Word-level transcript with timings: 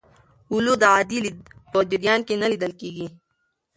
اولو 0.53 0.73
د 0.81 0.83
عادي 0.93 1.17
لید 1.25 1.37
په 1.71 1.79
جریان 1.91 2.19
کې 2.27 2.35
نه 2.41 2.47
لیدل 2.51 2.71
کېږي. 2.81 3.07